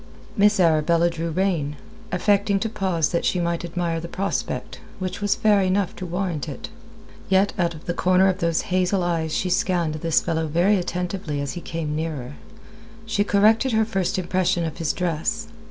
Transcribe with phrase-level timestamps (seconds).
[0.35, 1.75] Miss Arabella drew rein,
[2.11, 6.49] affecting to pause that she might admire the prospect, which was fair enough to warrant
[6.49, 6.69] it.
[7.29, 11.39] Yet out of the corner of those hazel eyes she scanned this fellow very attentively
[11.39, 12.33] as he came nearer.
[13.05, 15.47] She corrected her first impression of his dress.